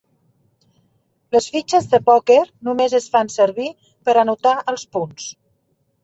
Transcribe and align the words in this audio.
Les 1.35 1.49
fitxes 1.57 1.89
de 1.91 1.99
pòquer 2.07 2.37
només 2.69 2.95
es 2.99 3.05
fan 3.15 3.29
servir 3.33 3.67
per 4.09 4.15
anotar 4.23 4.55
els 4.73 4.87
punts. 4.97 5.29